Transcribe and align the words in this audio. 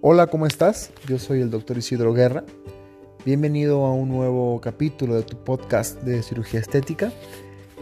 Hola, 0.00 0.28
¿cómo 0.28 0.46
estás? 0.46 0.92
Yo 1.08 1.18
soy 1.18 1.40
el 1.40 1.50
doctor 1.50 1.76
Isidro 1.76 2.14
Guerra. 2.14 2.44
Bienvenido 3.24 3.84
a 3.84 3.92
un 3.92 4.08
nuevo 4.08 4.60
capítulo 4.60 5.16
de 5.16 5.24
tu 5.24 5.42
podcast 5.42 6.00
de 6.02 6.22
cirugía 6.22 6.60
estética. 6.60 7.10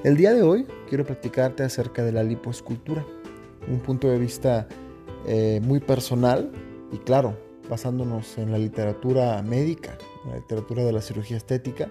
El 0.03 0.17
día 0.17 0.33
de 0.33 0.41
hoy 0.41 0.67
quiero 0.89 1.05
platicarte 1.05 1.63
acerca 1.63 2.03
de 2.03 2.13
la 2.13 2.23
lipoescultura, 2.23 3.05
un 3.69 3.81
punto 3.81 4.09
de 4.09 4.19
vista 4.19 4.67
eh, 5.27 5.61
muy 5.63 5.79
personal 5.79 6.51
y 6.91 6.97
claro, 6.97 7.37
basándonos 7.69 8.39
en 8.39 8.51
la 8.51 8.57
literatura 8.57 9.43
médica, 9.43 9.99
la 10.27 10.37
literatura 10.37 10.85
de 10.85 10.93
la 10.93 11.03
cirugía 11.03 11.37
estética, 11.37 11.91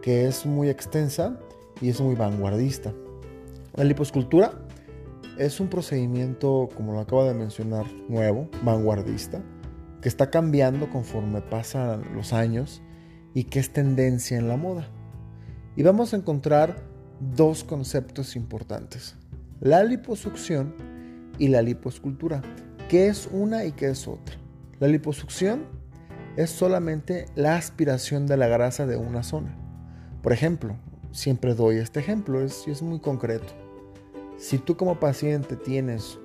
que 0.00 0.24
es 0.28 0.46
muy 0.46 0.70
extensa 0.70 1.38
y 1.82 1.90
es 1.90 2.00
muy 2.00 2.14
vanguardista. 2.14 2.94
La 3.74 3.84
lipoescultura 3.84 4.54
es 5.38 5.60
un 5.60 5.68
procedimiento, 5.68 6.68
como 6.74 6.92
lo 6.92 7.00
acabo 7.00 7.24
de 7.24 7.34
mencionar, 7.34 7.86
nuevo, 8.08 8.48
vanguardista, 8.62 9.42
que 10.00 10.08
está 10.08 10.30
cambiando 10.30 10.90
conforme 10.90 11.40
pasan 11.40 12.14
los 12.14 12.32
años 12.32 12.82
y 13.34 13.44
que 13.44 13.60
es 13.60 13.72
tendencia 13.72 14.36
en 14.36 14.48
la 14.48 14.56
moda. 14.56 14.88
Y 15.76 15.82
vamos 15.82 16.12
a 16.12 16.16
encontrar 16.16 16.76
dos 17.34 17.64
conceptos 17.64 18.36
importantes, 18.36 19.16
la 19.60 19.84
liposucción 19.84 20.74
y 21.38 21.48
la 21.48 21.62
lipoescultura. 21.62 22.42
¿Qué 22.88 23.06
es 23.06 23.28
una 23.32 23.64
y 23.64 23.72
qué 23.72 23.88
es 23.88 24.06
otra? 24.06 24.36
La 24.80 24.88
liposucción 24.88 25.64
es 26.36 26.50
solamente 26.50 27.26
la 27.34 27.56
aspiración 27.56 28.26
de 28.26 28.36
la 28.36 28.48
grasa 28.48 28.86
de 28.86 28.96
una 28.96 29.22
zona. 29.22 29.56
Por 30.22 30.32
ejemplo, 30.32 30.76
siempre 31.12 31.54
doy 31.54 31.76
este 31.76 32.00
ejemplo, 32.00 32.42
es, 32.42 32.66
es 32.66 32.82
muy 32.82 33.00
concreto. 33.00 33.61
Si 34.42 34.58
tú 34.58 34.76
como 34.76 34.96
paciente 34.96 35.54
tienes 35.54 36.18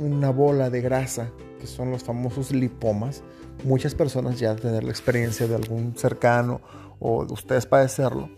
una 0.00 0.30
bola 0.30 0.68
de 0.68 0.80
grasa, 0.80 1.30
que 1.60 1.68
son 1.68 1.92
los 1.92 2.02
famosos 2.02 2.50
lipomas, 2.50 3.22
muchas 3.62 3.94
personas 3.94 4.40
ya 4.40 4.56
tener 4.56 4.82
la 4.82 4.90
experiencia 4.90 5.46
de 5.46 5.54
algún 5.54 5.94
cercano 5.94 6.60
o 6.98 7.24
de 7.24 7.32
ustedes 7.32 7.64
padecerlo, 7.64 8.30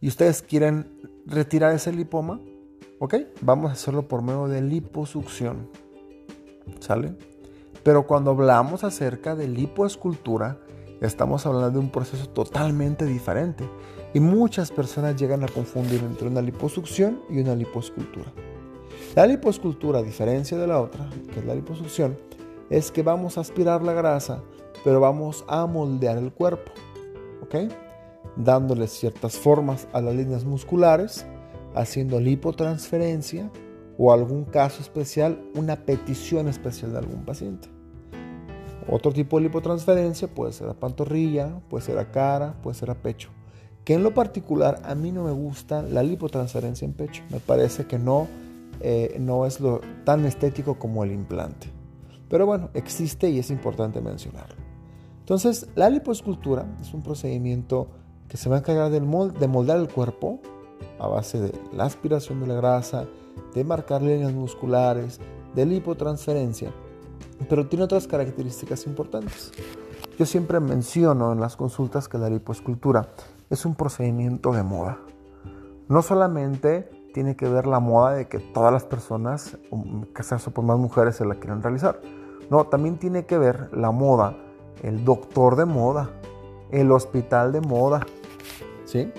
y 0.00 0.08
ustedes 0.08 0.40
quieren 0.40 0.98
retirar 1.26 1.74
ese 1.74 1.92
lipoma, 1.92 2.40
ok, 3.00 3.16
vamos 3.42 3.68
a 3.68 3.74
hacerlo 3.74 4.08
por 4.08 4.22
medio 4.22 4.48
de 4.48 4.62
liposucción, 4.62 5.68
¿sale? 6.80 7.14
Pero 7.82 8.06
cuando 8.06 8.30
hablamos 8.30 8.82
acerca 8.82 9.34
de 9.34 9.46
lipoescultura, 9.46 10.58
estamos 11.02 11.44
hablando 11.44 11.72
de 11.72 11.78
un 11.80 11.90
proceso 11.90 12.30
totalmente 12.30 13.04
diferente. 13.04 13.68
Y 14.14 14.20
muchas 14.20 14.70
personas 14.70 15.16
llegan 15.16 15.44
a 15.44 15.48
confundir 15.48 16.00
entre 16.02 16.28
una 16.28 16.40
liposucción 16.40 17.20
y 17.28 17.40
una 17.40 17.54
lipoescultura. 17.54 18.32
La 19.14 19.28
lipoescultura, 19.28 20.00
a 20.00 20.02
diferencia 20.02 20.58
de 20.58 20.66
la 20.66 20.80
otra, 20.80 21.08
que 21.32 21.38
es 21.38 21.46
la 21.46 21.54
liposucción, 21.54 22.16
es 22.68 22.90
que 22.90 23.04
vamos 23.04 23.38
a 23.38 23.42
aspirar 23.42 23.80
la 23.84 23.92
grasa, 23.92 24.42
pero 24.82 24.98
vamos 24.98 25.44
a 25.46 25.66
moldear 25.66 26.18
el 26.18 26.32
cuerpo, 26.32 26.72
¿ok? 27.40 27.72
Dándole 28.36 28.88
ciertas 28.88 29.36
formas 29.36 29.86
a 29.92 30.00
las 30.00 30.16
líneas 30.16 30.44
musculares, 30.44 31.24
haciendo 31.76 32.18
lipotransferencia 32.18 33.52
o 33.98 34.12
algún 34.12 34.46
caso 34.46 34.82
especial, 34.82 35.40
una 35.54 35.76
petición 35.76 36.48
especial 36.48 36.90
de 36.90 36.98
algún 36.98 37.24
paciente. 37.24 37.68
Otro 38.88 39.12
tipo 39.12 39.36
de 39.36 39.44
lipotransferencia 39.44 40.26
puede 40.26 40.52
ser 40.52 40.68
a 40.68 40.74
pantorrilla, 40.74 41.60
puede 41.70 41.84
ser 41.84 41.98
a 41.98 42.10
cara, 42.10 42.56
puede 42.62 42.74
ser 42.76 42.90
a 42.90 42.96
pecho. 42.96 43.30
Que 43.84 43.94
en 43.94 44.02
lo 44.02 44.12
particular 44.12 44.82
a 44.84 44.96
mí 44.96 45.12
no 45.12 45.22
me 45.22 45.30
gusta 45.30 45.82
la 45.82 46.02
lipotransferencia 46.02 46.84
en 46.84 46.94
pecho. 46.94 47.22
Me 47.30 47.38
parece 47.38 47.86
que 47.86 47.98
no 47.98 48.26
eh, 48.86 49.16
no 49.18 49.46
es 49.46 49.60
lo, 49.60 49.80
tan 50.04 50.26
estético 50.26 50.78
como 50.78 51.04
el 51.04 51.12
implante. 51.12 51.72
Pero 52.28 52.44
bueno, 52.44 52.68
existe 52.74 53.30
y 53.30 53.38
es 53.38 53.50
importante 53.50 54.02
mencionarlo. 54.02 54.56
Entonces, 55.20 55.66
la 55.74 55.88
lipoescultura 55.88 56.66
es 56.82 56.92
un 56.92 57.02
procedimiento 57.02 57.88
que 58.28 58.36
se 58.36 58.50
va 58.50 58.56
a 58.56 58.58
encargar 58.58 58.90
de 58.90 59.00
moldar 59.48 59.78
el 59.78 59.88
cuerpo 59.88 60.40
a 60.98 61.06
base 61.06 61.40
de 61.40 61.52
la 61.72 61.84
aspiración 61.84 62.40
de 62.40 62.46
la 62.46 62.54
grasa, 62.56 63.06
de 63.54 63.64
marcar 63.64 64.02
líneas 64.02 64.34
musculares, 64.34 65.18
de 65.54 65.64
lipotransferencia, 65.64 66.70
pero 67.48 67.66
tiene 67.66 67.86
otras 67.86 68.06
características 68.06 68.86
importantes. 68.86 69.50
Yo 70.18 70.26
siempre 70.26 70.60
menciono 70.60 71.32
en 71.32 71.40
las 71.40 71.56
consultas 71.56 72.06
que 72.06 72.18
la 72.18 72.28
lipoescultura 72.28 73.08
es 73.48 73.64
un 73.64 73.74
procedimiento 73.74 74.52
de 74.52 74.62
moda. 74.62 74.98
No 75.88 76.02
solamente 76.02 76.90
tiene 77.14 77.36
que 77.36 77.48
ver 77.48 77.68
la 77.68 77.78
moda 77.78 78.14
de 78.14 78.26
que 78.26 78.40
todas 78.40 78.72
las 78.72 78.82
personas, 78.82 79.56
casarse 80.12 80.50
por 80.50 80.64
más 80.64 80.78
mujeres, 80.78 81.14
se 81.14 81.24
la 81.24 81.36
quieran 81.36 81.62
realizar. 81.62 82.00
No, 82.50 82.66
también 82.66 82.98
tiene 82.98 83.24
que 83.24 83.38
ver 83.38 83.70
la 83.72 83.92
moda, 83.92 84.36
el 84.82 85.04
doctor 85.04 85.54
de 85.54 85.64
moda, 85.64 86.10
el 86.72 86.90
hospital 86.90 87.52
de 87.52 87.60
moda, 87.60 88.04
¿sí? 88.84 89.12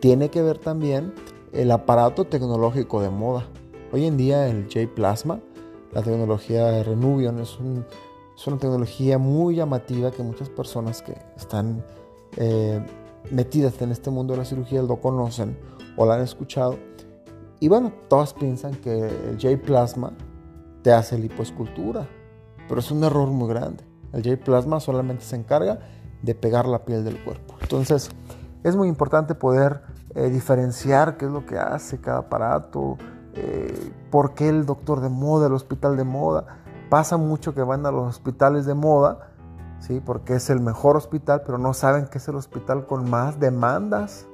Tiene 0.00 0.28
que 0.28 0.42
ver 0.42 0.58
también 0.58 1.14
el 1.52 1.70
aparato 1.70 2.24
tecnológico 2.24 3.00
de 3.00 3.10
moda. 3.10 3.46
Hoy 3.92 4.06
en 4.06 4.16
día 4.16 4.48
el 4.48 4.64
J-Plasma, 4.64 5.38
la 5.92 6.02
tecnología 6.02 6.66
de 6.66 6.82
Renuvion, 6.82 7.38
es, 7.38 7.56
una 7.60 8.58
tecnología 8.58 9.18
muy 9.18 9.54
llamativa 9.54 10.10
que 10.10 10.24
muchas 10.24 10.48
personas 10.48 11.00
que 11.00 11.16
están 11.36 11.84
eh, 12.38 12.84
metidas 13.30 13.80
en 13.82 13.92
este 13.92 14.10
mundo 14.10 14.32
de 14.32 14.40
la 14.40 14.44
cirugía 14.44 14.82
lo 14.82 15.00
conocen 15.00 15.56
o 15.96 16.06
la 16.06 16.16
han 16.16 16.22
escuchado 16.22 16.76
y 17.64 17.68
bueno, 17.68 17.94
todas 18.08 18.34
piensan 18.34 18.74
que 18.74 18.92
el 18.92 19.38
J-Plasma 19.40 20.12
te 20.82 20.92
hace 20.92 21.16
lipoescultura, 21.16 22.06
pero 22.68 22.78
es 22.78 22.90
un 22.90 23.02
error 23.02 23.28
muy 23.28 23.48
grande. 23.48 23.82
El 24.12 24.22
J-Plasma 24.22 24.80
solamente 24.80 25.24
se 25.24 25.36
encarga 25.36 25.78
de 26.20 26.34
pegar 26.34 26.66
la 26.66 26.84
piel 26.84 27.04
del 27.04 27.24
cuerpo. 27.24 27.54
Entonces, 27.62 28.10
es 28.64 28.76
muy 28.76 28.86
importante 28.86 29.34
poder 29.34 29.80
eh, 30.14 30.28
diferenciar 30.28 31.16
qué 31.16 31.24
es 31.24 31.30
lo 31.30 31.46
que 31.46 31.56
hace 31.56 32.02
cada 32.02 32.18
aparato, 32.18 32.98
eh, 33.32 33.92
por 34.10 34.34
qué 34.34 34.50
el 34.50 34.66
doctor 34.66 35.00
de 35.00 35.08
moda, 35.08 35.46
el 35.46 35.54
hospital 35.54 35.96
de 35.96 36.04
moda. 36.04 36.58
Pasa 36.90 37.16
mucho 37.16 37.54
que 37.54 37.62
van 37.62 37.86
a 37.86 37.90
los 37.90 38.06
hospitales 38.10 38.66
de 38.66 38.74
moda, 38.74 39.30
¿sí? 39.78 40.02
porque 40.04 40.34
es 40.34 40.50
el 40.50 40.60
mejor 40.60 40.98
hospital, 40.98 41.44
pero 41.46 41.56
no 41.56 41.72
saben 41.72 42.08
que 42.08 42.18
es 42.18 42.28
el 42.28 42.36
hospital 42.36 42.84
con 42.84 43.08
más 43.08 43.40
demandas, 43.40 44.26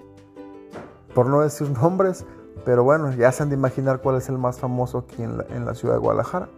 por 1.14 1.28
no 1.28 1.42
decir 1.42 1.70
nombres 1.70 2.24
pero 2.64 2.84
bueno, 2.84 3.14
ya 3.14 3.32
se 3.32 3.42
han 3.42 3.48
de 3.48 3.56
imaginar 3.56 4.00
cuál 4.00 4.16
es 4.16 4.28
el 4.28 4.38
más 4.38 4.58
famoso 4.58 4.98
aquí 4.98 5.22
en 5.22 5.64
la, 5.64 5.74
ciudad 5.74 5.94
de 5.94 6.00
Guadalajara. 6.00 6.48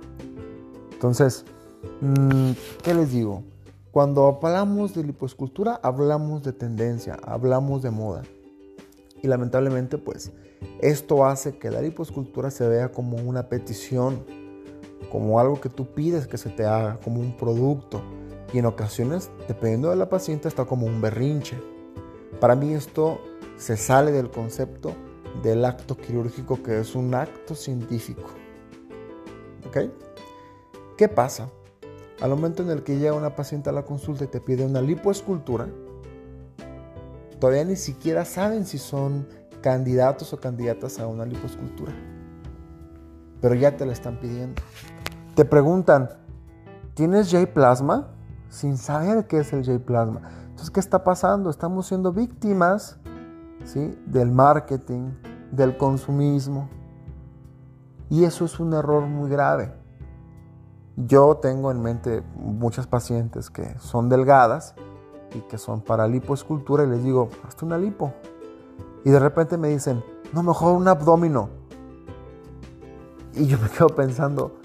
Entonces, 0.92 1.44
mm, 2.00 2.52
¿qué 2.82 2.94
les 2.94 3.12
digo? 3.12 3.42
Cuando 3.90 4.26
hablamos 4.26 4.94
de 4.94 5.04
lipoescultura, 5.04 5.78
hablamos 5.82 6.42
de 6.42 6.52
tendencia, 6.52 7.18
hablamos 7.24 7.82
de 7.82 7.90
moda. 7.90 8.22
Y 9.22 9.28
lamentablemente, 9.28 9.98
pues, 9.98 10.32
esto 10.80 11.26
hace 11.26 11.58
que 11.58 11.70
la 11.70 11.80
lipoescultura 11.80 12.50
se 12.50 12.66
vea 12.66 12.90
como 12.90 13.16
una 13.18 13.48
petición, 13.48 14.24
como 15.10 15.38
algo 15.38 15.60
que 15.60 15.68
tú 15.68 15.86
pides 15.92 16.26
que 16.26 16.38
se 16.38 16.50
te 16.50 16.64
haga, 16.64 16.98
como 17.04 17.20
un 17.20 17.36
producto. 17.36 18.02
Y 18.52 18.58
en 18.58 18.66
ocasiones, 18.66 19.30
dependiendo 19.46 19.90
de 19.90 19.96
la 19.96 20.08
paciente, 20.08 20.48
está 20.48 20.64
como 20.64 20.86
un 20.86 21.00
berrinche. 21.00 21.58
Para 22.40 22.56
mí 22.56 22.72
esto 22.72 23.20
se 23.56 23.76
sale 23.76 24.10
del 24.10 24.30
concepto 24.30 24.94
del 25.42 25.64
acto 25.64 25.96
quirúrgico 25.96 26.62
que 26.62 26.80
es 26.80 26.94
un 26.94 27.14
acto 27.14 27.54
científico. 27.54 28.30
¿Ok? 29.66 29.90
¿Qué 30.96 31.08
pasa? 31.08 31.48
Al 32.20 32.30
momento 32.30 32.62
en 32.62 32.70
el 32.70 32.82
que 32.82 32.98
llega 32.98 33.14
una 33.14 33.34
paciente 33.34 33.70
a 33.70 33.72
la 33.72 33.84
consulta 33.84 34.24
y 34.24 34.28
te 34.28 34.40
pide 34.40 34.64
una 34.64 34.80
lipoescultura, 34.80 35.66
todavía 37.40 37.64
ni 37.64 37.76
siquiera 37.76 38.24
saben 38.24 38.66
si 38.66 38.78
son 38.78 39.26
candidatos 39.60 40.32
o 40.32 40.38
candidatas 40.38 40.98
a 41.00 41.06
una 41.06 41.24
lipoescultura. 41.24 41.92
Pero 43.40 43.54
ya 43.54 43.76
te 43.76 43.86
la 43.86 43.92
están 43.92 44.20
pidiendo. 44.20 44.62
Te 45.34 45.44
preguntan, 45.44 46.10
¿tienes 46.94 47.32
J-plasma? 47.32 48.08
Sin 48.48 48.76
saber 48.76 49.26
qué 49.26 49.38
es 49.38 49.52
el 49.52 49.64
J-plasma. 49.64 50.20
Entonces, 50.44 50.70
¿qué 50.70 50.78
está 50.78 51.02
pasando? 51.02 51.50
Estamos 51.50 51.86
siendo 51.86 52.12
víctimas 52.12 52.98
¿sí? 53.64 53.98
del 54.06 54.30
marketing, 54.30 55.10
del 55.50 55.76
consumismo. 55.76 56.68
Y 58.10 58.24
eso 58.24 58.44
es 58.44 58.60
un 58.60 58.74
error 58.74 59.06
muy 59.06 59.30
grave. 59.30 59.72
Yo 60.96 61.36
tengo 61.36 61.70
en 61.70 61.82
mente 61.82 62.22
muchas 62.34 62.86
pacientes 62.86 63.48
que 63.48 63.78
son 63.78 64.08
delgadas 64.08 64.74
y 65.34 65.40
que 65.40 65.56
son 65.56 65.80
para 65.80 66.06
lipoescultura 66.06 66.84
y 66.84 66.88
les 66.88 67.02
digo, 67.02 67.30
hazte 67.46 67.64
una 67.64 67.78
lipo. 67.78 68.12
Y 69.04 69.10
de 69.10 69.18
repente 69.18 69.56
me 69.56 69.68
dicen, 69.68 70.04
no, 70.32 70.42
mejor 70.42 70.74
un 70.74 70.86
abdomino. 70.88 71.48
Y 73.34 73.46
yo 73.46 73.58
me 73.58 73.68
quedo 73.70 73.88
pensando, 73.88 74.56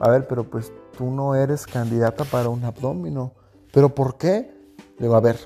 a 0.00 0.08
ver, 0.10 0.26
pero 0.26 0.44
pues 0.44 0.72
tú 0.96 1.10
no 1.10 1.34
eres 1.34 1.66
candidata 1.66 2.24
para 2.24 2.48
un 2.48 2.64
abdomino. 2.64 3.32
¿Pero 3.72 3.94
por 3.94 4.16
qué? 4.16 4.74
Le 4.96 5.06
digo, 5.06 5.16
a 5.16 5.20
ver, 5.20 5.36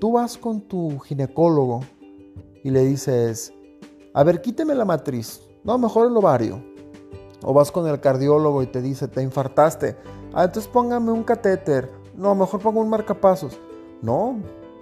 tú 0.00 0.12
vas 0.12 0.36
con 0.36 0.62
tu 0.62 0.98
ginecólogo 0.98 1.82
y 2.66 2.70
le 2.70 2.84
dices, 2.84 3.54
a 4.12 4.24
ver, 4.24 4.42
quíteme 4.42 4.74
la 4.74 4.84
matriz. 4.84 5.40
No, 5.62 5.78
mejor 5.78 6.08
el 6.08 6.16
ovario. 6.16 6.60
O 7.44 7.54
vas 7.54 7.70
con 7.70 7.86
el 7.86 8.00
cardiólogo 8.00 8.60
y 8.60 8.66
te 8.66 8.82
dice, 8.82 9.06
te 9.06 9.22
infartaste. 9.22 9.96
Ah, 10.34 10.46
entonces 10.46 10.68
póngame 10.68 11.12
un 11.12 11.22
catéter. 11.22 11.88
No, 12.16 12.34
mejor 12.34 12.58
pongo 12.58 12.80
un 12.80 12.90
marcapasos. 12.90 13.56
No, 14.02 14.40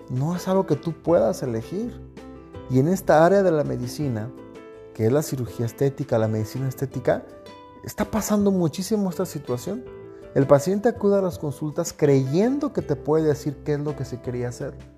no 0.09 0.35
es 0.35 0.49
algo 0.49 0.65
que 0.65 0.77
tú 0.77 0.95
puedas 0.95 1.43
elegir. 1.43 2.01
Y 2.71 2.79
en 2.79 2.89
esta 2.89 3.27
área 3.27 3.43
de 3.43 3.51
la 3.51 3.65
medicina, 3.65 4.31
que 4.95 5.05
es 5.05 5.13
la 5.13 5.21
cirugía 5.21 5.67
estética, 5.67 6.17
la 6.17 6.27
medicina 6.27 6.67
estética, 6.67 7.27
está 7.85 8.07
pasando 8.07 8.51
muchísimo 8.51 9.11
esta 9.11 9.27
situación. 9.27 9.85
El 10.35 10.47
paciente 10.47 10.89
acude 10.89 11.19
a 11.19 11.21
las 11.21 11.39
consultas 11.39 11.93
creyendo 11.93 12.73
que 12.73 12.81
te 12.81 12.97
puede 12.97 13.27
decir 13.27 13.59
qué 13.63 13.75
es 13.75 13.81
lo 13.81 13.95
que 13.95 14.07
se 14.07 14.23
quería 14.23 14.49
hacer 14.49 14.94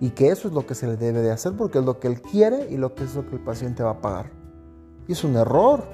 y 0.00 0.10
que 0.10 0.28
eso 0.28 0.48
es 0.48 0.54
lo 0.54 0.66
que 0.66 0.74
se 0.74 0.86
le 0.86 0.96
debe 0.96 1.20
de 1.20 1.30
hacer 1.30 1.54
porque 1.56 1.78
es 1.78 1.84
lo 1.84 1.98
que 1.98 2.08
él 2.08 2.20
quiere 2.20 2.68
y 2.70 2.76
lo 2.76 2.94
que 2.94 3.04
es 3.04 3.14
lo 3.14 3.26
que 3.26 3.36
el 3.36 3.42
paciente 3.42 3.82
va 3.82 3.90
a 3.90 4.00
pagar. 4.00 4.30
Y 5.06 5.12
es 5.12 5.24
un 5.24 5.36
error. 5.36 5.84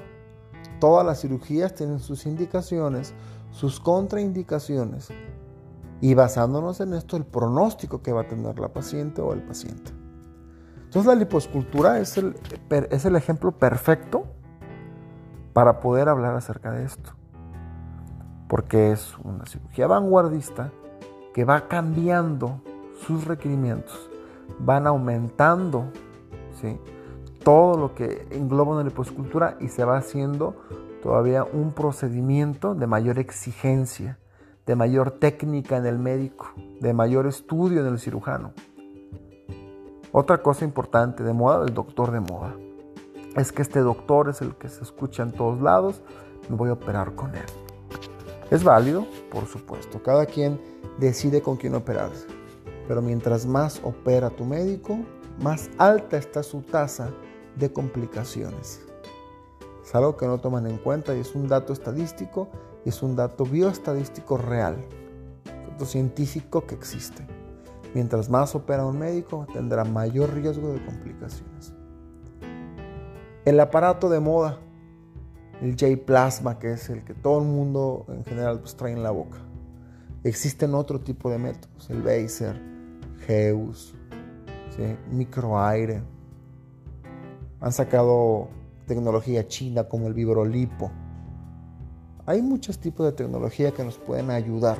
Todas 0.79 1.05
las 1.05 1.21
cirugías 1.21 1.73
tienen 1.73 1.99
sus 1.99 2.25
indicaciones, 2.25 3.13
sus 3.51 3.79
contraindicaciones 3.79 5.09
y 6.01 6.13
basándonos 6.13 6.81
en 6.81 6.93
esto 6.93 7.17
el 7.17 7.25
pronóstico 7.25 8.01
que 8.01 8.11
va 8.11 8.21
a 8.21 8.27
tener 8.27 8.59
la 8.59 8.73
paciente 8.73 9.21
o 9.21 9.33
el 9.33 9.41
paciente. 9.41 9.91
Entonces 10.83 11.05
la 11.05 11.15
liposcultura 11.15 11.99
es 11.99 12.17
el, 12.17 12.35
es 12.89 13.05
el 13.05 13.15
ejemplo 13.15 13.51
perfecto 13.51 14.25
para 15.53 15.79
poder 15.79 16.09
hablar 16.09 16.35
acerca 16.35 16.71
de 16.71 16.83
esto. 16.83 17.11
Porque 18.47 18.91
es 18.91 19.17
una 19.19 19.45
cirugía 19.45 19.87
vanguardista 19.87 20.71
que 21.33 21.43
va 21.43 21.67
cambiando 21.67 22.61
sus 22.95 23.25
requerimientos, 23.25 24.09
van 24.59 24.87
aumentando 24.87 25.85
¿sí? 26.61 26.77
todo 27.43 27.77
lo 27.77 27.95
que 27.95 28.27
engloba 28.31 28.73
una 28.73 28.83
liposcultura 28.83 29.57
y 29.59 29.67
se 29.67 29.85
va 29.85 29.97
haciendo 29.97 30.55
todavía 31.03 31.43
un 31.43 31.71
procedimiento 31.73 32.73
de 32.73 32.87
mayor 32.87 33.19
exigencia, 33.19 34.17
de 34.65 34.75
mayor 34.75 35.11
técnica 35.11 35.77
en 35.77 35.85
el 35.85 35.99
médico, 35.99 36.53
de 36.81 36.93
mayor 36.93 37.27
estudio 37.27 37.81
en 37.81 37.87
el 37.87 37.99
cirujano. 37.99 38.53
Otra 40.11 40.41
cosa 40.41 40.65
importante 40.65 41.23
de 41.23 41.33
moda, 41.33 41.63
el 41.65 41.73
doctor 41.73 42.11
de 42.11 42.21
moda, 42.21 42.55
es 43.35 43.51
que 43.51 43.61
este 43.61 43.81
doctor 43.81 44.29
es 44.29 44.41
el 44.41 44.55
que 44.55 44.69
se 44.69 44.81
escucha 44.81 45.23
en 45.23 45.31
todos 45.31 45.61
lados, 45.61 46.01
me 46.49 46.55
voy 46.55 46.69
a 46.69 46.73
operar 46.73 47.15
con 47.15 47.35
él. 47.35 47.45
Es 48.49 48.63
válido, 48.63 49.05
por 49.29 49.45
supuesto, 49.45 50.01
cada 50.01 50.25
quien 50.25 50.59
decide 50.99 51.41
con 51.41 51.57
quién 51.57 51.75
operarse, 51.75 52.27
pero 52.87 53.01
mientras 53.01 53.45
más 53.45 53.81
opera 53.83 54.29
tu 54.29 54.45
médico, 54.45 54.97
más 55.41 55.69
alta 55.77 56.17
está 56.17 56.43
su 56.43 56.61
tasa 56.61 57.11
de 57.57 57.71
complicaciones. 57.71 58.81
Es 59.83 59.93
algo 59.93 60.17
que 60.17 60.25
no 60.25 60.39
toman 60.39 60.67
en 60.67 60.77
cuenta 60.77 61.15
y 61.15 61.19
es 61.19 61.35
un 61.35 61.47
dato 61.47 61.73
estadístico 61.73 62.49
y 62.85 62.89
es 62.89 63.03
un 63.03 63.15
dato 63.15 63.45
bioestadístico 63.45 64.37
real, 64.37 64.83
dato 65.69 65.85
científico 65.85 66.65
que 66.65 66.75
existe. 66.75 67.25
Mientras 67.93 68.29
más 68.29 68.55
opera 68.55 68.85
un 68.85 68.99
médico, 68.99 69.47
tendrá 69.53 69.83
mayor 69.85 70.33
riesgo 70.33 70.73
de 70.73 70.83
complicaciones. 70.83 71.73
El 73.45 73.59
aparato 73.59 74.09
de 74.09 74.19
moda, 74.19 74.59
el 75.61 75.77
J-Plasma, 75.79 76.59
que 76.59 76.73
es 76.73 76.89
el 76.89 77.05
que 77.05 77.13
todo 77.13 77.39
el 77.39 77.45
mundo 77.45 78.05
en 78.09 78.25
general 78.25 78.59
pues, 78.59 78.75
trae 78.75 78.91
en 78.91 79.03
la 79.03 79.11
boca. 79.11 79.37
Existen 80.23 80.73
otro 80.73 80.99
tipo 80.99 81.29
de 81.29 81.37
métodos, 81.37 81.89
el 81.91 82.01
Baser, 82.01 82.74
Geus, 83.25 83.95
microaire. 85.11 86.01
Han 87.59 87.71
sacado 87.71 88.49
tecnología 88.85 89.47
china 89.47 89.85
como 89.85 90.07
el 90.07 90.13
vibrolipo. 90.13 90.91
Hay 92.25 92.41
muchos 92.41 92.79
tipos 92.79 93.05
de 93.05 93.11
tecnología 93.13 93.71
que 93.71 93.83
nos 93.83 93.97
pueden 93.97 94.31
ayudar 94.31 94.77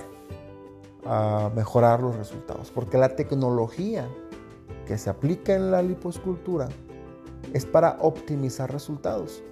a 1.06 1.52
mejorar 1.56 2.02
los 2.02 2.16
resultados, 2.16 2.72
porque 2.72 2.98
la 2.98 3.16
tecnología 3.16 4.08
que 4.88 4.98
se 4.98 5.10
aplica 5.10 5.56
en 5.56 5.72
la 5.72 5.82
liposcultura 5.82 6.70
es 7.54 7.66
para 7.66 7.98
optimizar 8.02 8.72
resultados. 8.72 9.44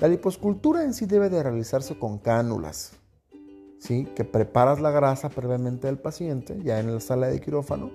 La 0.00 0.08
liposcultura 0.08 0.84
en 0.84 0.94
sí 0.94 1.06
debe 1.06 1.28
de 1.28 1.42
realizarse 1.42 1.98
con 1.98 2.18
cánulas, 2.18 2.92
¿sí? 3.78 4.04
que 4.14 4.24
preparas 4.24 4.80
la 4.80 4.90
grasa 4.90 5.28
previamente 5.28 5.86
del 5.86 5.98
paciente, 5.98 6.58
ya 6.62 6.78
en 6.78 6.94
la 6.94 7.00
sala 7.00 7.28
de 7.28 7.40
quirófano, 7.40 7.90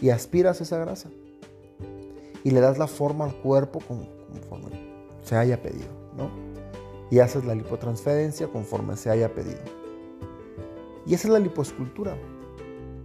y 0.00 0.10
aspiras 0.10 0.60
esa 0.60 0.78
grasa. 0.78 1.10
Y 2.44 2.50
le 2.50 2.60
das 2.60 2.78
la 2.78 2.86
forma 2.86 3.24
al 3.24 3.34
cuerpo 3.36 3.80
conforme 3.80 4.86
se 5.22 5.36
haya 5.36 5.60
pedido. 5.60 5.88
Y 7.10 7.20
haces 7.20 7.44
la 7.44 7.54
lipotransferencia 7.54 8.48
conforme 8.48 8.96
se 8.96 9.10
haya 9.10 9.32
pedido. 9.32 9.60
Y 11.06 11.14
esa 11.14 11.28
es 11.28 11.32
la 11.32 11.38
liposcultura. 11.38 12.16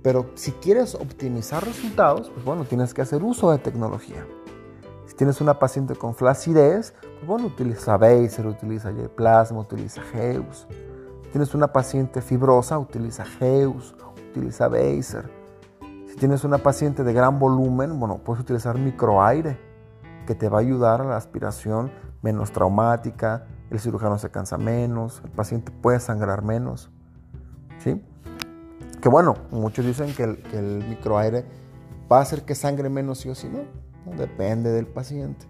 Pero 0.01 0.31
si 0.33 0.51
quieres 0.53 0.95
optimizar 0.95 1.63
resultados, 1.65 2.29
pues 2.31 2.43
bueno, 2.43 2.65
tienes 2.65 2.93
que 2.93 3.01
hacer 3.01 3.23
uso 3.23 3.51
de 3.51 3.59
tecnología. 3.59 4.25
Si 5.05 5.15
tienes 5.15 5.41
una 5.41 5.59
paciente 5.59 5.95
con 5.95 6.15
flacidez, 6.15 6.93
pues 7.01 7.27
bueno, 7.27 7.47
utiliza 7.47 7.97
Baser, 7.97 8.47
utiliza 8.47 8.91
J-Plasma, 8.91 9.59
utiliza 9.59 10.01
Heus. 10.13 10.65
Si 11.23 11.29
tienes 11.29 11.53
una 11.53 11.71
paciente 11.71 12.21
fibrosa, 12.21 12.79
utiliza 12.79 13.23
Heus, 13.39 13.95
utiliza 14.31 14.67
Baser. 14.67 15.40
Si 16.11 16.17
tienes 16.17 16.43
una 16.43 16.57
paciente 16.57 17.05
de 17.05 17.13
gran 17.13 17.39
volumen, 17.39 17.97
bueno, 17.97 18.17
puedes 18.17 18.41
utilizar 18.43 18.77
microaire, 18.77 19.57
que 20.27 20.35
te 20.35 20.49
va 20.49 20.57
a 20.57 20.59
ayudar 20.59 20.99
a 20.99 21.05
la 21.05 21.15
aspiración 21.15 21.89
menos 22.21 22.51
traumática, 22.51 23.47
el 23.69 23.79
cirujano 23.79 24.19
se 24.19 24.29
cansa 24.29 24.57
menos, 24.57 25.21
el 25.23 25.31
paciente 25.31 25.71
puede 25.71 26.01
sangrar 26.01 26.43
menos. 26.43 26.91
¿Sí? 27.79 28.03
Que 29.01 29.07
bueno, 29.07 29.35
muchos 29.51 29.85
dicen 29.85 30.13
que 30.13 30.23
el, 30.23 30.83
microaire 30.89 31.45
va 32.11 32.17
a 32.17 32.21
hacer 32.23 32.43
que 32.43 32.55
sangre 32.55 32.89
menos 32.89 33.19
sí 33.19 33.29
o 33.29 33.35
sí 33.35 33.47
no. 33.47 33.61
Depende 34.17 34.69
del 34.69 34.87
paciente. 34.87 35.45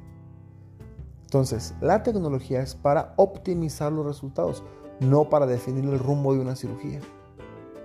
Entonces, 1.24 1.74
la 1.82 2.04
tecnología 2.04 2.62
es 2.62 2.76
para 2.76 3.16
optimizar 3.16 3.92
los 3.92 4.06
resultados, 4.06 4.64
no 5.00 5.28
para 5.28 5.48
definir 5.48 5.86
el 5.86 5.98
rumbo 5.98 6.36
de 6.36 6.42
una 6.42 6.56
cirugía. 6.56 7.00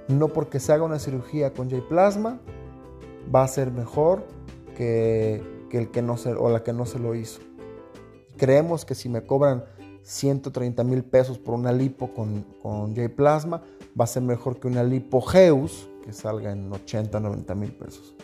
No 0.09 0.29
porque 0.29 0.61
se 0.61 0.75
haga 0.75 0.85
una 0.85 0.99
cirugía 0.99 1.55
con 1.55 1.71
J-plasma 1.71 2.39
va 3.35 3.43
a 3.43 3.49
ser 3.49 3.71
mejor 3.71 4.27
que, 4.77 5.43
el 5.71 5.91
que 5.91 6.03
no 6.03 6.17
se, 6.17 6.33
o 6.33 6.49
la 6.51 6.63
que 6.63 6.73
no 6.73 6.87
se 6.87 6.99
lo 6.99 7.15
hizo. 7.15 7.41
Creemos 8.37 8.85
que 8.85 8.95
si 8.95 9.09
me 9.09 9.23
cobran 9.27 9.65
130 10.03 10.85
mil 10.85 11.05
pesos 11.05 11.39
por 11.39 11.55
una 11.55 11.73
lipo 11.73 12.15
con, 12.15 12.45
con 12.63 12.95
J-plasma, 12.95 13.63
va 13.99 14.05
a 14.05 14.07
ser 14.07 14.23
mejor 14.23 14.59
que 14.59 14.69
una 14.69 14.85
lipo 14.85 15.21
Geus 15.21 15.89
que 16.05 16.13
salga 16.13 16.53
en 16.53 16.73
80, 16.73 17.19
90 17.19 17.55
mil 17.55 17.73
pesos. 17.73 18.15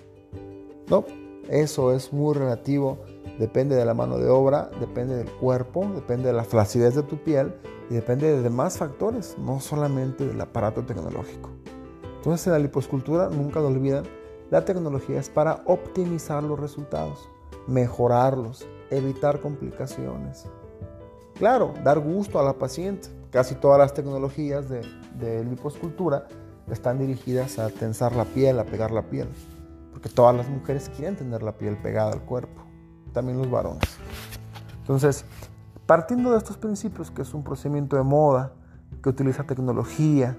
No, 0.88 1.04
eso 1.48 1.92
es 1.92 2.12
muy 2.12 2.34
relativo, 2.34 2.98
depende 3.38 3.74
de 3.74 3.84
la 3.84 3.94
mano 3.94 4.18
de 4.18 4.28
obra, 4.28 4.70
depende 4.80 5.16
del 5.16 5.30
cuerpo, 5.30 5.90
depende 5.94 6.28
de 6.28 6.34
la 6.34 6.44
flacidez 6.44 6.94
de 6.94 7.02
tu 7.02 7.16
piel 7.16 7.54
y 7.90 7.94
depende 7.94 8.30
de 8.30 8.42
demás 8.42 8.78
factores, 8.78 9.36
no 9.38 9.60
solamente 9.60 10.26
del 10.26 10.40
aparato 10.40 10.84
tecnológico. 10.84 11.50
Entonces 12.16 12.46
en 12.46 12.52
la 12.52 12.58
liposcultura, 12.60 13.28
nunca 13.28 13.58
lo 13.58 13.66
olviden, 13.66 14.04
la 14.52 14.64
tecnología 14.64 15.18
es 15.18 15.28
para 15.28 15.62
optimizar 15.64 16.44
los 16.44 16.60
resultados, 16.60 17.28
mejorarlos, 17.66 18.64
evitar 18.90 19.40
complicaciones. 19.40 20.44
Claro, 21.34 21.74
dar 21.82 21.98
gusto 21.98 22.38
a 22.38 22.44
la 22.44 22.52
paciente. 22.52 23.08
Casi 23.32 23.56
todas 23.56 23.78
las 23.78 23.94
tecnologías 23.94 24.68
de, 24.68 24.82
de 25.18 25.42
liposcultura 25.42 26.28
están 26.70 27.00
dirigidas 27.00 27.58
a 27.58 27.70
tensar 27.70 28.14
la 28.14 28.26
piel, 28.26 28.60
a 28.60 28.64
pegar 28.64 28.92
la 28.92 29.02
piel 29.02 29.26
porque 30.02 30.08
todas 30.08 30.34
las 30.34 30.48
mujeres 30.48 30.90
quieren 30.96 31.14
tener 31.14 31.44
la 31.44 31.52
piel 31.52 31.76
pegada 31.76 32.10
al 32.12 32.22
cuerpo, 32.22 32.62
también 33.12 33.38
los 33.38 33.48
varones. 33.48 33.88
Entonces, 34.80 35.24
partiendo 35.86 36.32
de 36.32 36.38
estos 36.38 36.56
principios, 36.56 37.10
que 37.10 37.22
es 37.22 37.32
un 37.34 37.44
procedimiento 37.44 37.96
de 37.96 38.02
moda, 38.02 38.52
que 39.02 39.08
utiliza 39.08 39.44
tecnología, 39.44 40.36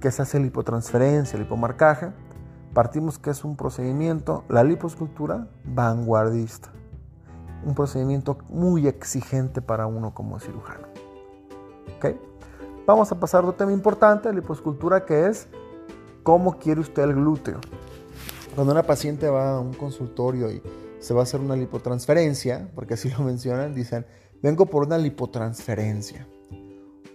que 0.00 0.10
se 0.10 0.22
hace 0.22 0.40
lipotransferencia, 0.40 1.38
lipomarcaje, 1.38 2.12
partimos 2.72 3.18
que 3.18 3.30
es 3.30 3.44
un 3.44 3.56
procedimiento, 3.56 4.44
la 4.48 4.64
liposcultura, 4.64 5.48
vanguardista. 5.64 6.70
Un 7.64 7.74
procedimiento 7.74 8.38
muy 8.48 8.86
exigente 8.86 9.60
para 9.60 9.86
uno 9.86 10.14
como 10.14 10.38
cirujano. 10.38 10.86
¿Okay? 11.96 12.18
Vamos 12.86 13.10
a 13.12 13.18
pasar 13.18 13.44
a 13.44 13.48
otro 13.48 13.56
tema 13.56 13.72
importante, 13.72 14.28
la 14.28 14.34
liposcultura, 14.34 15.04
que 15.04 15.26
es 15.26 15.48
cómo 16.22 16.58
quiere 16.58 16.80
usted 16.80 17.02
el 17.02 17.14
glúteo. 17.14 17.60
Cuando 18.54 18.72
una 18.72 18.82
paciente 18.82 19.28
va 19.28 19.56
a 19.56 19.60
un 19.60 19.72
consultorio 19.72 20.50
y 20.50 20.62
se 20.98 21.14
va 21.14 21.20
a 21.20 21.22
hacer 21.24 21.40
una 21.40 21.56
lipotransferencia, 21.56 22.70
porque 22.74 22.94
así 22.94 23.10
lo 23.18 23.20
mencionan, 23.20 23.74
dicen, 23.74 24.06
vengo 24.42 24.66
por 24.66 24.86
una 24.86 24.98
lipotransferencia. 24.98 26.26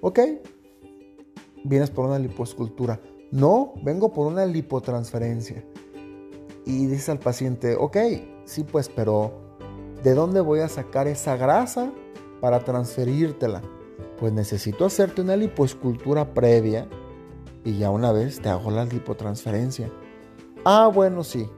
Ok, 0.02 0.20
vienes 1.64 1.90
por 1.90 2.06
una 2.06 2.20
liposcultura. 2.20 3.00
No, 3.34 3.74
vengo 3.82 4.14
por 4.14 4.28
una 4.28 4.46
lipotransferencia. 4.46 5.66
Y 6.68 6.86
dice 6.86 7.12
al 7.12 7.18
paciente, 7.18 7.76
ok, 7.76 7.98
sí 8.46 8.64
pues, 8.64 8.90
pero 8.90 9.34
¿de 10.04 10.14
dónde 10.14 10.40
voy 10.40 10.60
a 10.60 10.70
sacar 10.70 11.08
esa 11.08 11.36
grasa 11.36 11.92
para 12.40 12.60
transferírtela? 12.60 13.64
pues 14.20 14.32
necesito 14.32 14.86
hacerte 14.86 15.22
una 15.22 15.36
lipoescultura 15.36 16.34
previa 16.34 16.88
y 17.66 17.78
ya 17.80 17.90
una 17.90 18.12
vez 18.12 18.40
te 18.40 18.50
hago 18.50 18.70
la 18.70 18.86
lipotransferencia. 18.86 19.92
Ah, 20.64 20.90
bueno, 20.94 21.24
sí. 21.24 21.50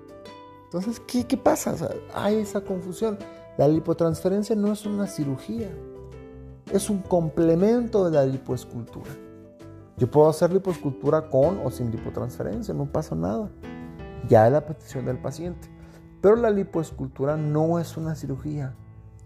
Entonces, 0.64 1.02
¿qué, 1.02 1.28
qué 1.28 1.36
pasa? 1.36 1.76
hay 2.14 2.38
esa 2.38 2.62
confusión. 2.62 3.20
La 3.58 3.68
lipotransferencia 3.68 4.56
no 4.56 4.72
es 4.72 4.86
una 4.86 5.08
cirugía, 5.08 5.70
es 6.72 6.90
un 6.90 7.00
complemento 7.00 8.10
de 8.10 8.12
la 8.18 8.26
lipoescultura. 8.26 9.12
Yo 9.98 10.12
puedo 10.12 10.28
hacer 10.28 10.52
lipoescultura 10.52 11.30
con 11.30 11.60
o 11.66 11.72
sin 11.72 11.90
lipotransferencia, 11.90 12.74
no 12.74 12.86
pasa 12.86 13.16
nada. 13.16 13.50
Ya 14.28 14.46
es 14.46 14.52
la 14.52 14.66
petición 14.66 15.06
del 15.06 15.18
paciente. 15.18 15.70
Pero 16.22 16.36
la 16.36 16.50
lipoescultura 16.50 17.38
no 17.38 17.80
es 17.80 17.96
una 17.96 18.16
cirugía, 18.16 18.74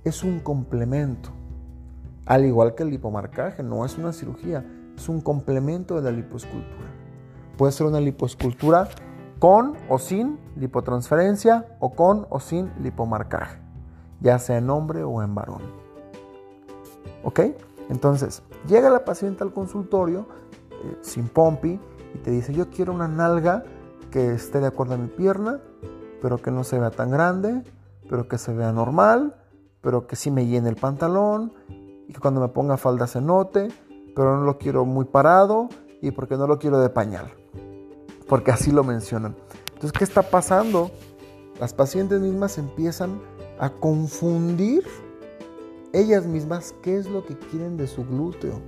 es 0.03 0.23
un 0.23 0.39
complemento. 0.39 1.29
Al 2.25 2.45
igual 2.45 2.75
que 2.75 2.83
el 2.83 2.89
lipomarcaje, 2.89 3.63
no 3.63 3.83
es 3.83 3.97
una 3.97 4.13
cirugía, 4.13 4.63
es 4.95 5.09
un 5.09 5.21
complemento 5.21 5.95
de 5.95 6.03
la 6.03 6.11
lipoescultura. 6.11 6.89
Puede 7.57 7.71
ser 7.71 7.87
una 7.87 7.99
lipoescultura 7.99 8.89
con 9.39 9.75
o 9.87 9.97
sin 9.97 10.37
lipotransferencia 10.55 11.65
o 11.79 11.93
con 11.93 12.27
o 12.29 12.39
sin 12.39 12.71
lipomarcaje, 12.83 13.59
ya 14.19 14.37
sea 14.37 14.57
en 14.57 14.69
hombre 14.69 15.03
o 15.03 15.23
en 15.23 15.33
varón. 15.33 15.61
¿Ok? 17.23 17.39
Entonces, 17.89 18.43
llega 18.67 18.89
la 18.89 19.03
paciente 19.05 19.43
al 19.43 19.53
consultorio 19.53 20.27
sin 21.01 21.27
pompi 21.27 21.79
y 22.13 22.17
te 22.19 22.31
dice, 22.31 22.53
yo 22.53 22.69
quiero 22.69 22.93
una 22.93 23.07
nalga 23.07 23.63
que 24.11 24.33
esté 24.33 24.59
de 24.59 24.67
acuerdo 24.67 24.95
a 24.95 24.97
mi 24.97 25.07
pierna, 25.07 25.59
pero 26.21 26.37
que 26.37 26.51
no 26.51 26.63
se 26.63 26.79
vea 26.79 26.91
tan 26.91 27.11
grande, 27.11 27.63
pero 28.09 28.27
que 28.27 28.37
se 28.37 28.53
vea 28.53 28.71
normal, 28.71 29.35
pero 29.81 30.07
que 30.07 30.15
sí 30.15 30.31
me 30.31 30.47
llene 30.47 30.69
el 30.69 30.75
pantalón 30.75 31.53
y 32.07 32.13
que 32.13 32.19
cuando 32.19 32.41
me 32.41 32.47
ponga 32.47 32.77
falda 32.77 33.07
se 33.07 33.21
note, 33.21 33.69
pero 34.15 34.37
no 34.37 34.43
lo 34.43 34.57
quiero 34.57 34.85
muy 34.85 35.05
parado 35.05 35.69
y 36.01 36.11
porque 36.11 36.35
no 36.35 36.47
lo 36.47 36.59
quiero 36.59 36.79
de 36.79 36.89
pañal. 36.89 37.31
Porque 38.27 38.51
así 38.51 38.71
lo 38.71 38.83
mencionan. 38.83 39.35
Entonces, 39.73 39.91
¿qué 39.91 40.03
está 40.03 40.23
pasando? 40.23 40.91
Las 41.59 41.73
pacientes 41.73 42.19
mismas 42.19 42.57
empiezan 42.57 43.21
a 43.59 43.69
confundir 43.69 44.83
ellas 45.93 46.25
mismas 46.25 46.73
qué 46.81 46.97
es 46.97 47.09
lo 47.09 47.25
que 47.25 47.37
quieren 47.37 47.77
de 47.77 47.87
su 47.87 48.05
glúteo. 48.05 48.61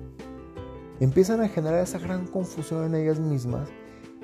Empiezan 1.02 1.42
a 1.42 1.50
generar 1.50 1.84
esa 1.84 2.00
gran 2.00 2.26
confusión 2.28 2.86
en 2.86 2.96
ellas 2.96 3.20
mismas 3.20 3.68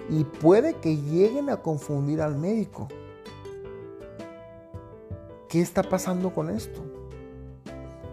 y 0.10 0.24
puede 0.24 0.76
que 0.76 0.96
lleguen 0.96 1.50
a 1.50 1.58
confundir 1.58 2.22
al 2.22 2.38
médico. 2.38 2.88
¿Qué 5.50 5.60
está 5.60 5.84
pasando 5.84 6.34
con 6.34 6.50
esto? 6.50 6.98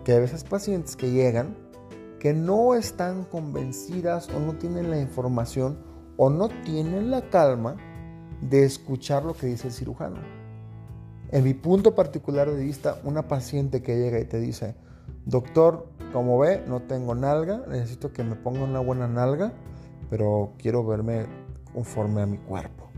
que 0.05 0.13
hay 0.13 0.21
veces 0.21 0.45
pacientes 0.45 0.97
que 0.97 1.11
llegan 1.11 1.57
que 2.21 2.33
no 2.33 2.75
están 2.75 3.25
convencidas 3.25 4.29
o 4.31 4.39
no 4.39 4.55
tienen 4.55 4.91
la 4.91 5.01
información 5.01 5.79
o 6.17 6.31
no 6.31 6.49
tienen 6.49 7.11
la 7.11 7.29
calma 7.29 7.77
de 8.41 8.65
escuchar 8.65 9.25
lo 9.25 9.35
que 9.35 9.47
dice 9.47 9.69
el 9.69 9.75
cirujano. 9.75 10.21
En 11.31 11.45
mi 11.45 11.55
punto 11.55 11.95
particular 11.95 12.51
de 12.51 12.63
vista, 12.63 13.01
una 13.05 13.27
paciente 13.29 13.83
que 13.83 13.97
llega 13.97 14.21
y 14.21 14.25
te 14.25 14.39
dice, 14.39 14.75
doctor, 15.27 15.89
como 16.15 16.39
ve, 16.39 16.63
no 16.69 16.81
tengo 16.81 17.17
nalga, 17.17 17.65
necesito 17.67 18.13
que 18.13 18.23
me 18.23 18.37
ponga 18.37 18.63
una 18.63 18.79
buena 18.79 19.09
nalga, 19.09 19.53
pero 20.11 20.53
quiero 20.59 20.87
verme 20.87 21.27
conforme 21.73 22.23
a 22.23 22.27
mi 22.27 22.39
cuerpo. 22.39 22.89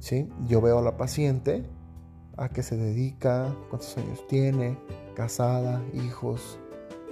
¿Sí? 0.00 0.28
Yo 0.48 0.60
veo 0.60 0.80
a 0.80 0.82
la 0.82 0.96
paciente, 0.96 1.64
a 2.36 2.48
qué 2.48 2.64
se 2.64 2.76
dedica, 2.76 3.54
cuántos 3.70 3.96
años 3.98 4.26
tiene, 4.26 4.76
casada, 5.14 5.80
hijos, 5.94 6.58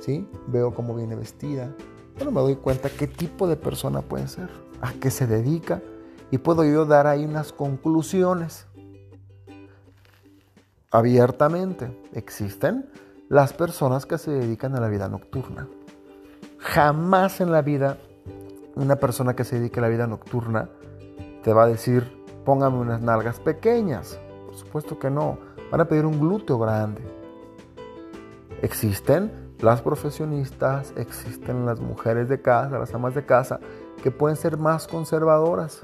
¿sí? 0.00 0.28
Veo 0.49 0.75
cómo 0.75 0.97
viene 0.97 1.14
vestida. 1.14 1.73
Bueno, 2.16 2.33
me 2.33 2.40
doy 2.40 2.57
cuenta 2.57 2.90
qué 2.90 3.07
tipo 3.07 3.47
de 3.47 3.54
persona 3.54 4.02
puede 4.02 4.26
ser, 4.26 4.50
a 4.81 4.93
qué 4.95 5.12
se 5.12 5.28
dedica 5.28 5.83
y 6.33 6.38
puedo 6.38 6.64
yo 6.64 6.85
dar 6.85 7.07
ahí 7.07 7.25
unas 7.25 7.52
conclusiones. 7.52 8.66
Abiertamente, 10.90 11.97
existen 12.12 12.90
las 13.28 13.52
personas 13.52 14.07
que 14.07 14.19
se 14.19 14.31
dedican 14.31 14.76
a 14.76 14.81
la 14.81 14.88
vida 14.88 15.09
nocturna. 15.09 15.69
Jamás 16.59 17.40
en 17.40 17.52
la 17.52 17.62
vida 17.62 17.99
una 18.76 18.97
persona 18.97 19.35
que 19.37 19.45
se 19.45 19.57
dedique 19.57 19.78
a 19.81 19.83
la 19.83 19.88
vida 19.88 20.07
nocturna 20.07 20.69
te 21.43 21.52
va 21.52 21.64
a 21.64 21.66
decir, 21.66 22.25
póngame 22.45 22.78
unas 22.78 23.00
nalgas 23.00 23.38
pequeñas. 23.38 24.19
Por 24.47 24.57
supuesto 24.57 24.99
que 24.99 25.11
no. 25.11 25.38
Van 25.71 25.81
a 25.81 25.85
pedir 25.87 26.07
un 26.07 26.19
glúteo 26.19 26.59
grande. 26.59 27.02
Existen 28.62 29.31
las 29.61 29.83
profesionistas, 29.83 30.93
existen 30.97 31.66
las 31.66 31.81
mujeres 31.81 32.28
de 32.28 32.40
casa, 32.40 32.78
las 32.78 32.95
amas 32.95 33.14
de 33.14 33.25
casa, 33.25 33.61
que 34.02 34.11
pueden 34.11 34.37
ser 34.37 34.57
más 34.57 34.88
conservadoras. 34.88 35.83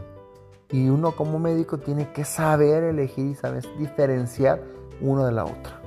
Y 0.70 0.88
uno 0.88 1.12
como 1.12 1.38
médico 1.38 1.78
tiene 1.78 2.12
que 2.12 2.24
saber 2.24 2.84
elegir 2.84 3.26
y 3.26 3.34
saber 3.34 3.64
diferenciar 3.78 4.62
una 5.00 5.26
de 5.26 5.32
la 5.32 5.44
otra. 5.44 5.79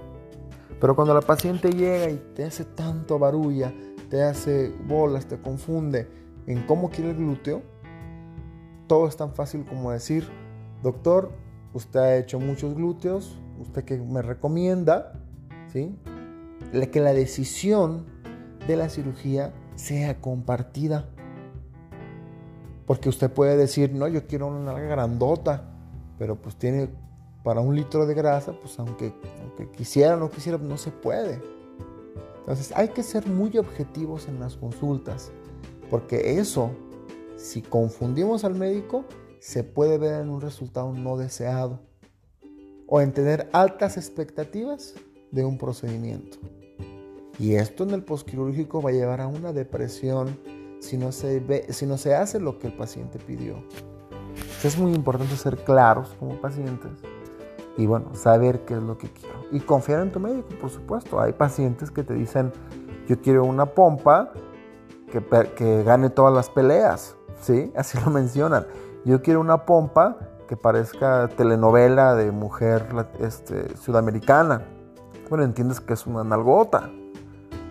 Pero 0.83 0.97
cuando 0.97 1.13
la 1.13 1.21
paciente 1.21 1.71
llega 1.71 2.09
y 2.09 2.17
te 2.35 2.43
hace 2.43 2.65
tanto 2.65 3.17
barulla, 3.17 3.73
te 4.09 4.21
hace 4.21 4.69
bolas, 4.85 5.25
te 5.25 5.39
confunde 5.39 6.09
en 6.45 6.67
cómo 6.67 6.89
quiere 6.89 7.11
el 7.11 7.15
glúteo, 7.15 7.61
todo 8.87 9.07
es 9.07 9.15
tan 9.15 9.33
fácil 9.33 9.63
como 9.63 9.91
decir, 9.91 10.27
doctor, 10.81 11.31
usted 11.73 11.99
ha 12.01 12.17
hecho 12.17 12.37
muchos 12.37 12.75
glúteos, 12.75 13.39
usted 13.61 13.85
que 13.85 13.97
me 13.97 14.21
recomienda, 14.21 15.13
¿sí? 15.71 15.97
que 16.91 16.99
la 16.99 17.13
decisión 17.13 18.05
de 18.67 18.75
la 18.75 18.89
cirugía 18.89 19.53
sea 19.75 20.19
compartida. 20.19 21.07
Porque 22.85 23.07
usted 23.07 23.31
puede 23.31 23.55
decir, 23.55 23.93
no, 23.93 24.09
yo 24.09 24.27
quiero 24.27 24.47
una 24.47 24.73
nalga 24.73 24.89
grandota, 24.89 25.63
pero 26.19 26.35
pues 26.35 26.57
tiene 26.57 26.89
para 27.43 27.59
un 27.59 27.75
litro 27.75 28.05
de 28.05 28.13
grasa, 28.13 28.53
pues 28.53 28.79
aunque, 28.79 29.13
aunque 29.41 29.69
quisiera 29.69 30.15
o 30.15 30.19
no 30.19 30.29
quisiera, 30.29 30.57
no 30.57 30.77
se 30.77 30.91
puede. 30.91 31.41
Entonces 32.39 32.71
hay 32.75 32.89
que 32.89 33.03
ser 33.03 33.27
muy 33.27 33.57
objetivos 33.57 34.27
en 34.27 34.39
las 34.39 34.55
consultas, 34.55 35.31
porque 35.89 36.39
eso, 36.39 36.71
si 37.35 37.61
confundimos 37.61 38.43
al 38.43 38.55
médico, 38.55 39.05
se 39.39 39.63
puede 39.63 39.97
ver 39.97 40.21
en 40.21 40.29
un 40.29 40.41
resultado 40.41 40.93
no 40.93 41.17
deseado 41.17 41.79
o 42.87 43.01
en 43.01 43.11
tener 43.11 43.49
altas 43.51 43.97
expectativas 43.97 44.95
de 45.31 45.43
un 45.43 45.57
procedimiento. 45.57 46.37
Y 47.39 47.55
esto 47.55 47.83
en 47.83 47.91
el 47.91 48.03
postquirúrgico 48.03 48.81
va 48.81 48.91
a 48.91 48.93
llevar 48.93 49.19
a 49.19 49.27
una 49.27 49.51
depresión 49.51 50.39
si 50.79 50.97
no 50.97 51.11
se, 51.11 51.39
ve, 51.39 51.65
si 51.69 51.85
no 51.85 51.97
se 51.97 52.13
hace 52.13 52.39
lo 52.39 52.59
que 52.59 52.67
el 52.67 52.73
paciente 52.73 53.19
pidió. 53.19 53.55
Es 54.63 54.77
muy 54.77 54.93
importante 54.93 55.35
ser 55.35 55.57
claros 55.63 56.15
como 56.19 56.39
pacientes 56.39 56.91
y 57.77 57.85
bueno, 57.87 58.13
saber 58.13 58.65
qué 58.65 58.75
es 58.75 58.83
lo 58.83 58.97
que 58.97 59.09
quiero. 59.09 59.35
Y 59.51 59.59
confiar 59.59 60.01
en 60.01 60.11
tu 60.11 60.19
médico, 60.19 60.49
por 60.59 60.69
supuesto. 60.69 61.19
Hay 61.19 61.33
pacientes 61.33 61.91
que 61.91 62.03
te 62.03 62.13
dicen, 62.13 62.51
yo 63.07 63.19
quiero 63.21 63.43
una 63.45 63.65
pompa 63.65 64.31
que, 65.11 65.21
que 65.55 65.83
gane 65.83 66.09
todas 66.09 66.33
las 66.33 66.49
peleas, 66.49 67.15
¿sí? 67.41 67.71
Así 67.77 67.97
lo 68.03 68.11
mencionan. 68.11 68.65
Yo 69.05 69.21
quiero 69.21 69.41
una 69.41 69.65
pompa 69.65 70.17
que 70.47 70.55
parezca 70.55 71.29
telenovela 71.29 72.15
de 72.15 72.31
mujer 72.31 72.85
este, 73.19 73.75
sudamericana. 73.77 74.65
Bueno, 75.29 75.43
entiendes 75.43 75.79
que 75.79 75.93
es 75.93 76.05
una 76.05 76.23
nalgota. 76.23 76.89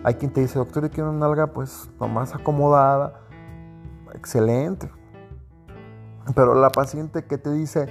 Hay 0.03 0.15
quien 0.15 0.33
te 0.33 0.41
dice, 0.41 0.59
doctor, 0.59 0.83
yo 0.83 0.89
quiero 0.89 1.09
una 1.09 1.19
nalga 1.19 1.47
pues 1.47 1.89
más 1.99 2.35
acomodada. 2.35 3.21
Excelente. 4.13 4.91
Pero 6.35 6.55
la 6.55 6.69
paciente 6.69 7.23
que 7.25 7.37
te 7.37 7.51
dice, 7.51 7.87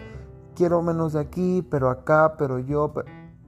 quiero 0.54 0.82
menos 0.82 1.12
de 1.14 1.20
aquí, 1.20 1.66
pero 1.70 1.90
acá, 1.90 2.34
pero 2.36 2.58
yo... 2.58 2.92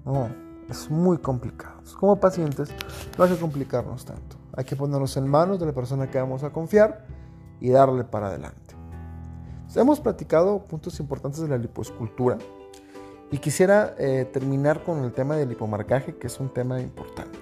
No, 0.05 0.29
es 0.69 0.91
muy 0.91 1.19
complicado. 1.19 1.75
Como 1.99 2.17
pacientes 2.17 2.71
no 3.17 3.25
hay 3.25 3.31
que 3.31 3.39
complicarnos 3.39 4.05
tanto. 4.05 4.37
Hay 4.57 4.65
que 4.65 4.77
ponernos 4.77 5.17
en 5.17 5.29
manos 5.29 5.59
de 5.59 5.67
la 5.67 5.73
persona 5.73 6.11
que 6.11 6.19
vamos 6.19 6.43
a 6.43 6.51
confiar 6.51 7.07
y 7.61 7.71
darle 7.71 8.05
para 8.05 8.29
adelante. 8.29 8.75
hemos 9.77 10.01
platicado 10.01 10.65
puntos 10.65 11.01
importantes 11.01 11.41
de 11.41 11.49
la 11.49 11.59
lipoescultura 11.59 12.39
y 13.31 13.39
quisiera 13.39 13.95
eh, 13.99 14.29
terminar 14.33 14.85
con 14.85 15.03
el 15.03 15.13
tema 15.13 15.35
del 15.37 15.49
lipomarcaje, 15.49 16.17
que 16.17 16.29
es 16.29 16.39
un 16.39 16.51
tema 16.51 16.81
importante. 16.81 17.39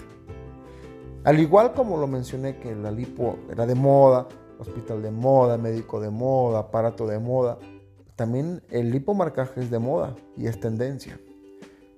Al 1.25 1.39
igual 1.39 1.73
como 1.75 1.99
lo 1.99 2.07
mencioné 2.07 2.59
que 2.59 2.75
la 2.75 2.91
lipo 2.91 3.37
era 3.51 3.67
de 3.67 3.75
moda, 3.75 4.27
hospital 4.59 5.03
de 5.03 5.11
moda, 5.11 5.59
médico 5.59 6.01
de 6.01 6.11
moda, 6.11 6.61
aparato 6.61 7.07
de 7.07 7.19
moda, 7.19 7.59
también 8.23 8.63
el 8.71 8.93
lipomarcaje 8.93 9.63
es 9.63 9.71
de 9.73 9.81
moda 9.81 10.15
y 10.37 10.47
es 10.47 10.61
tendencia. 10.61 11.19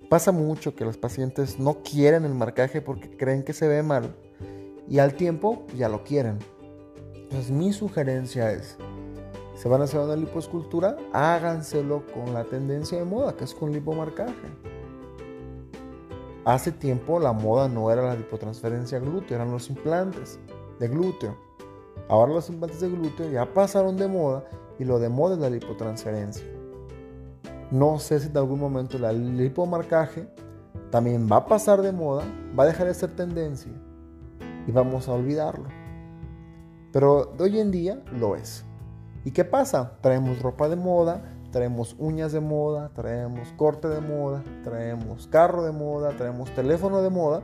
Pasa 0.09 0.33
mucho 0.33 0.75
que 0.75 0.87
los 0.87 0.97
pacientes 0.97 1.59
no 1.59 1.83
quieren 1.83 2.25
el 2.25 2.33
marcaje 2.33 2.81
porque 2.81 3.15
creen 3.15 3.43
que 3.43 3.53
se 3.53 3.69
ve 3.69 3.83
mal 3.83 4.17
y 4.89 5.01
al 5.01 5.17
tiempo 5.17 5.67
ya 5.77 5.91
lo 5.91 6.03
quieren. 6.03 6.39
Entonces 7.15 7.51
mi 7.51 7.75
sugerencia 7.75 8.53
es, 8.53 8.79
se 9.55 9.69
van 9.69 9.83
a 9.83 9.85
hacer 9.85 10.01
una 10.01 10.17
lipoescultura, 10.17 10.97
háganselo 11.13 12.05
con 12.07 12.33
la 12.33 12.45
tendencia 12.45 12.97
de 12.97 13.05
moda, 13.05 13.37
que 13.37 13.45
es 13.45 13.53
con 13.53 13.71
lipomarcaje. 13.71 14.49
Hace 16.47 16.73
tiempo 16.73 17.21
la 17.21 17.35
moda 17.35 17.69
no 17.69 17.91
era 17.91 18.01
la 18.01 18.15
lipotransferencia 18.15 18.99
glúteo, 18.99 19.37
eran 19.37 19.51
los 19.51 19.69
implantes 19.69 20.39
de 20.81 20.89
glúteo. 20.89 21.37
Ahora 22.09 22.33
los 22.33 22.49
implantes 22.49 22.81
de 22.81 22.89
glúteo 22.89 23.31
ya 23.31 23.45
pasaron 23.53 23.99
de 23.99 24.09
moda 24.09 24.49
y 24.79 24.85
lo 24.85 24.99
de 24.99 25.09
moda 25.09 25.35
es 25.35 25.41
la 25.41 25.51
lipotransferencia. 25.51 26.45
No 27.71 27.99
sé 27.99 28.21
si 28.21 28.29
en 28.29 28.37
algún 28.37 28.61
momento 28.61 28.97
el 28.97 29.37
lipomarcaje 29.37 30.29
también 30.91 31.29
va 31.31 31.39
a 31.39 31.47
pasar 31.47 31.83
de 31.83 31.93
moda, 31.93 32.25
va 32.59 32.65
a 32.65 32.67
dejar 32.67 32.87
de 32.87 32.95
ser 32.95 33.17
tendencia 33.17 33.73
y 34.67 34.73
vamos 34.73 35.09
a 35.09 35.13
olvidarlo. 35.13 35.69
Pero 36.93 37.33
de 37.37 37.45
hoy 37.45 37.59
en 37.59 37.71
día 37.71 38.03
lo 38.13 38.37
es. 38.37 38.65
¿Y 39.25 39.33
qué 39.33 39.45
pasa? 39.45 39.99
Traemos 40.01 40.41
ropa 40.41 40.69
de 40.69 40.77
moda, 40.77 41.23
traemos 41.51 41.97
uñas 41.99 42.33
de 42.33 42.41
moda, 42.41 42.91
traemos 42.95 43.53
corte 43.57 43.89
de 43.89 44.01
moda, 44.01 44.43
traemos 44.63 45.27
carro 45.27 45.65
de 45.65 45.73
moda, 45.73 46.11
traemos 46.17 46.51
teléfono 46.55 47.01
de 47.01 47.11
moda, 47.11 47.43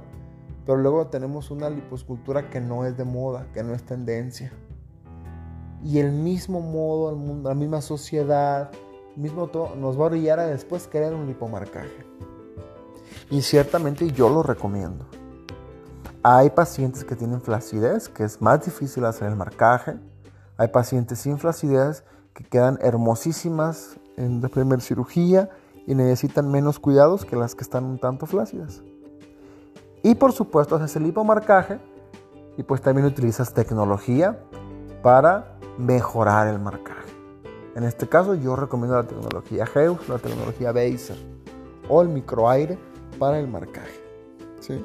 pero 0.66 0.78
luego 0.78 1.06
tenemos 1.06 1.50
una 1.50 1.70
liposcultura 1.70 2.50
que 2.50 2.60
no 2.60 2.84
es 2.84 2.96
de 2.96 3.04
moda, 3.04 3.46
que 3.54 3.62
no 3.62 3.74
es 3.74 3.82
tendencia. 3.82 4.52
Y 5.82 5.98
el 5.98 6.12
mismo 6.12 6.60
modo, 6.60 7.14
mundo, 7.16 7.48
la 7.48 7.54
misma 7.54 7.80
sociedad, 7.80 8.70
mismo 9.16 9.46
todo, 9.48 9.74
nos 9.76 9.98
va 9.98 10.04
a 10.04 10.06
orillar 10.06 10.38
a 10.38 10.46
después 10.46 10.88
crear 10.90 11.14
un 11.14 11.26
lipomarcaje. 11.26 12.06
Y 13.30 13.42
ciertamente 13.42 14.10
yo 14.10 14.28
lo 14.28 14.42
recomiendo. 14.42 15.06
Hay 16.22 16.50
pacientes 16.50 17.04
que 17.04 17.16
tienen 17.16 17.40
flacidez, 17.40 18.08
que 18.08 18.24
es 18.24 18.42
más 18.42 18.64
difícil 18.64 19.04
hacer 19.04 19.28
el 19.28 19.36
marcaje. 19.36 19.96
Hay 20.58 20.68
pacientes 20.68 21.20
sin 21.20 21.38
flacidez 21.38 22.04
que 22.34 22.44
quedan 22.44 22.78
hermosísimas 22.82 23.96
en 24.16 24.42
la 24.42 24.48
primera 24.48 24.82
cirugía 24.82 25.48
y 25.86 25.94
necesitan 25.94 26.50
menos 26.50 26.78
cuidados 26.78 27.24
que 27.24 27.36
las 27.36 27.54
que 27.54 27.62
están 27.62 27.84
un 27.84 27.98
tanto 27.98 28.26
flácidas. 28.26 28.82
Y 30.02 30.14
por 30.14 30.32
supuesto 30.32 30.76
haces 30.76 30.94
el 30.96 31.04
lipomarcaje 31.04 31.78
y 32.56 32.62
pues 32.62 32.82
también 32.82 33.06
utilizas 33.06 33.54
tecnología 33.54 34.38
para 35.02 35.58
mejorar 35.80 36.48
el 36.48 36.60
marcaje. 36.60 37.10
En 37.74 37.84
este 37.84 38.08
caso 38.08 38.34
yo 38.34 38.56
recomiendo 38.56 38.96
la 38.96 39.06
tecnología 39.06 39.64
Heus, 39.74 40.08
la 40.08 40.18
tecnología 40.18 40.72
Baser 40.72 41.16
o 41.88 42.02
el 42.02 42.08
microaire 42.08 42.78
para 43.18 43.38
el 43.38 43.48
marcaje. 43.48 44.00
¿sí? 44.60 44.84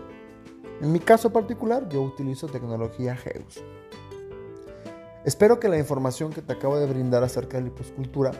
En 0.81 0.91
mi 0.91 0.99
caso 0.99 1.31
particular, 1.31 1.87
yo 1.89 2.01
utilizo 2.01 2.47
tecnología 2.47 3.17
Heus. 3.25 3.63
Espero 5.23 5.59
que 5.59 5.69
la 5.69 5.77
información 5.77 6.31
que 6.31 6.41
te 6.41 6.53
acabo 6.53 6.77
de 6.77 6.85
brindar 6.85 7.23
acerca 7.23 7.57
de 7.57 7.63
liposcultura 7.63 8.31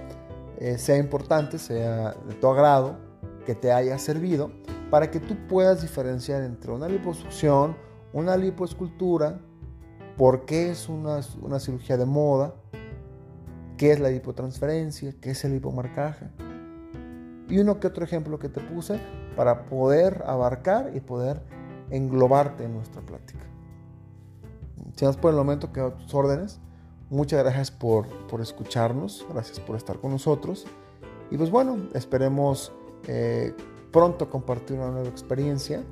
eh, 0.58 0.78
sea 0.78 0.98
importante, 0.98 1.58
sea 1.58 2.14
de 2.28 2.34
tu 2.36 2.48
agrado, 2.48 2.98
que 3.46 3.56
te 3.56 3.72
haya 3.72 3.98
servido, 3.98 4.52
para 4.90 5.10
que 5.10 5.20
tú 5.20 5.36
puedas 5.48 5.82
diferenciar 5.82 6.44
entre 6.44 6.72
una 6.72 6.88
liposucción, 6.88 7.76
una 8.14 8.38
lipoescultura, 8.38 9.40
por 10.17 10.45
qué 10.45 10.69
es 10.69 10.89
una, 10.89 11.22
una 11.41 11.60
cirugía 11.60 11.98
de 11.98 12.05
moda, 12.05 12.55
qué 13.77 13.91
es 13.91 14.00
la 14.00 14.10
lipotransferencia, 14.10 15.13
qué 15.19 15.31
es 15.31 15.43
el 15.45 15.53
lipomarcaje. 15.53 16.27
Y 17.50 17.60
uno 17.60 17.79
que 17.79 17.88
otro 17.88 18.03
ejemplo 18.03 18.39
que 18.39 18.50
te 18.50 18.62
puse 18.62 19.00
para 19.36 19.65
poder 19.65 20.24
abarcar 20.25 20.91
y 20.95 21.00
poder 21.00 21.41
englobarte 21.89 22.63
en 22.63 22.74
nuestra 22.74 23.01
plática. 23.01 23.45
Si 24.95 25.05
por 25.17 25.31
el 25.31 25.38
momento, 25.38 25.74
quedo 25.74 25.93
tus 25.93 26.13
órdenes. 26.13 26.60
Muchas 27.10 27.43
gracias 27.43 27.69
por, 27.69 28.07
por, 28.27 28.41
escucharnos, 28.41 29.25
gracias 29.31 29.60
por 29.60 29.75
estar 29.75 30.00
con 30.00 30.12
nosotros. 30.12 30.65
Y 31.29 31.38
pues 31.38 31.51
bueno, 31.51 31.77
esperemos 31.93 32.72
eh, 33.07 33.53
pronto 33.91 34.29
compartir 34.29 34.77
una 34.77 34.91
nueva 34.91 35.10
experiencia. 35.10 35.84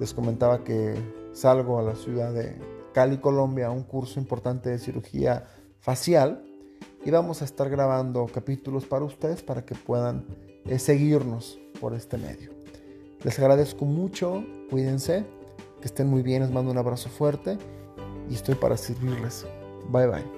Les 0.00 0.14
comentaba 0.14 0.64
que 0.64 0.94
salgo 1.32 1.78
a 1.78 1.82
la 1.82 1.94
ciudad 1.94 2.32
de 2.32 2.56
Cali, 2.98 3.18
Colombia, 3.18 3.70
un 3.70 3.84
curso 3.84 4.18
importante 4.18 4.70
de 4.70 4.78
cirugía 4.80 5.44
facial 5.78 6.44
y 7.04 7.12
vamos 7.12 7.42
a 7.42 7.44
estar 7.44 7.70
grabando 7.70 8.26
capítulos 8.26 8.86
para 8.86 9.04
ustedes 9.04 9.40
para 9.40 9.64
que 9.64 9.76
puedan 9.76 10.26
eh, 10.66 10.80
seguirnos 10.80 11.60
por 11.80 11.94
este 11.94 12.18
medio. 12.18 12.50
Les 13.22 13.38
agradezco 13.38 13.84
mucho, 13.84 14.42
cuídense, 14.68 15.24
que 15.80 15.86
estén 15.86 16.08
muy 16.08 16.22
bien, 16.22 16.42
les 16.42 16.50
mando 16.50 16.72
un 16.72 16.78
abrazo 16.78 17.08
fuerte 17.08 17.56
y 18.28 18.34
estoy 18.34 18.56
para 18.56 18.76
servirles. 18.76 19.46
Bye 19.92 20.08
bye. 20.08 20.37